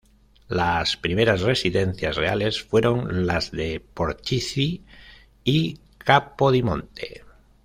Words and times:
Las 0.47 0.97
primeras 0.97 1.41
residencias 1.41 2.15
reales 2.15 2.59
fueron 2.63 3.27
las 3.27 3.51
de 3.51 3.79
Portici 3.79 4.81
y 5.43 5.77
Capodimonte. 5.99 7.21